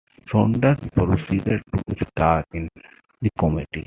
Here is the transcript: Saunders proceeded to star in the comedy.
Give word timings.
Saunders 0.27 0.79
proceeded 0.95 1.61
to 1.95 2.05
star 2.05 2.43
in 2.53 2.67
the 3.21 3.29
comedy. 3.37 3.67